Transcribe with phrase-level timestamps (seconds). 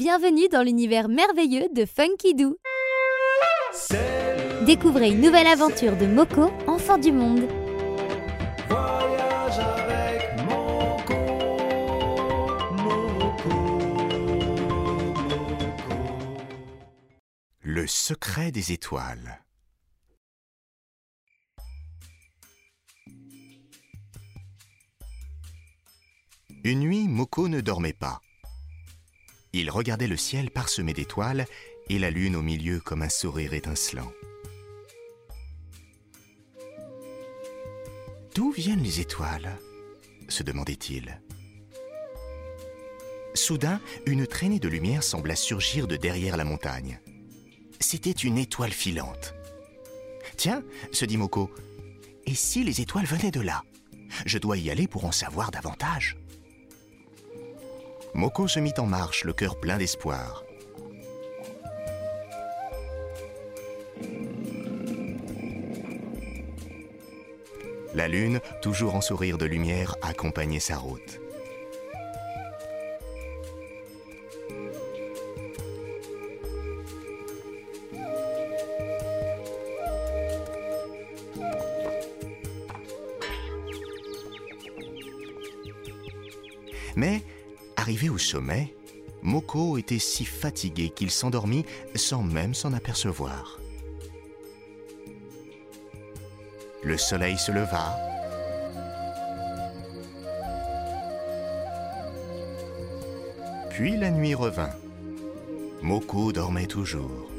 [0.00, 2.56] Bienvenue dans l'univers merveilleux de Funky Doo.
[4.64, 7.46] Découvrez une nouvelle aventure de Moko, enfant du monde.
[8.66, 11.14] Voyage avec Moko,
[12.78, 13.50] Moko,
[15.18, 15.92] Moko.
[17.60, 19.44] Le secret des étoiles.
[26.64, 28.22] Une nuit, Moko ne dormait pas.
[29.52, 31.46] Il regardait le ciel parsemé d'étoiles
[31.88, 34.12] et la lune au milieu comme un sourire étincelant.
[38.34, 39.58] D'où viennent les étoiles?
[40.28, 41.20] se demandait-il.
[43.34, 47.00] Soudain, une traînée de lumière sembla surgir de derrière la montagne.
[47.80, 49.34] C'était une étoile filante.
[50.36, 51.50] Tiens, se dit Moko,
[52.26, 53.64] et si les étoiles venaient de là?
[54.26, 56.16] Je dois y aller pour en savoir davantage.
[58.14, 60.44] Moko se mit en marche, le cœur plein d'espoir.
[67.94, 71.20] La lune, toujours en sourire de lumière, accompagnait sa route.
[86.96, 87.22] Mais,
[87.80, 88.74] arrivé au sommet,
[89.22, 91.64] Moko était si fatigué qu'il s'endormit
[91.94, 93.58] sans même s'en apercevoir.
[96.82, 97.96] Le soleil se leva.
[103.70, 104.74] Puis la nuit revint.
[105.82, 107.30] Moko dormait toujours.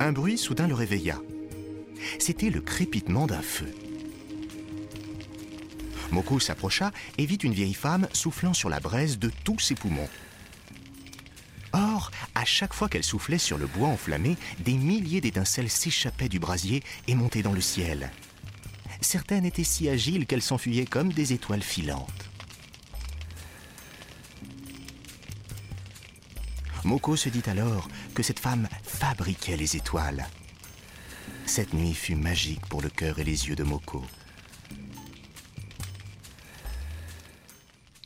[0.00, 1.20] Un bruit soudain le réveilla.
[2.18, 3.68] C'était le crépitement d'un feu.
[6.14, 10.08] Moko s'approcha et vit une vieille femme soufflant sur la braise de tous ses poumons.
[11.72, 16.38] Or, à chaque fois qu'elle soufflait sur le bois enflammé, des milliers d'étincelles s'échappaient du
[16.38, 18.12] brasier et montaient dans le ciel.
[19.00, 22.30] Certaines étaient si agiles qu'elles s'enfuyaient comme des étoiles filantes.
[26.84, 30.28] Moko se dit alors que cette femme fabriquait les étoiles.
[31.44, 34.04] Cette nuit fut magique pour le cœur et les yeux de Moko.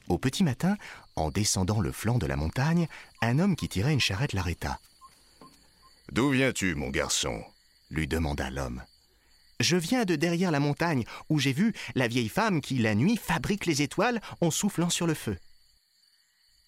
[0.09, 0.77] Au petit matin,
[1.17, 2.89] en descendant le flanc de la montagne,
[3.21, 4.81] un homme qui tirait une charrette l'arrêta.
[6.13, 7.45] D'où viens-tu, mon garçon?
[7.91, 8.83] lui demanda l'homme.
[9.61, 13.17] Je viens de derrière la montagne, où j'ai vu la vieille femme qui, la nuit,
[13.17, 15.37] fabrique les étoiles en soufflant sur le feu.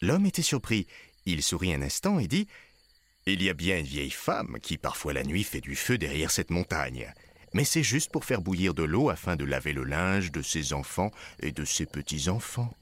[0.03, 0.87] L'homme était surpris.
[1.25, 2.49] Il sourit un instant et dit
[3.27, 6.31] Il y a bien une vieille femme qui, parfois la nuit, fait du feu derrière
[6.31, 7.13] cette montagne.
[7.53, 10.73] Mais c'est juste pour faire bouillir de l'eau afin de laver le linge de ses
[10.73, 12.75] enfants et de ses petits-enfants.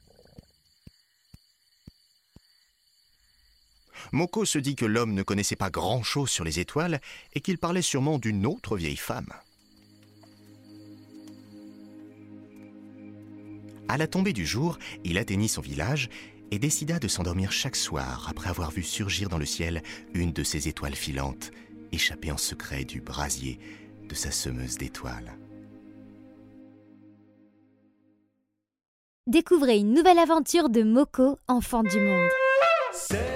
[4.13, 7.01] Moko se dit que l'homme ne connaissait pas grand-chose sur les étoiles
[7.35, 9.33] et qu'il parlait sûrement d'une autre vieille femme.
[13.89, 16.11] À la tombée du jour, il atteignit son village
[16.51, 19.83] et décida de s'endormir chaque soir après avoir vu surgir dans le ciel
[20.15, 21.51] une de ces étoiles filantes,
[21.93, 23.59] échappée en secret du brasier
[24.09, 25.39] de sa semeuse d'étoiles.
[29.27, 32.31] Découvrez une nouvelle aventure de Moko, enfant du monde.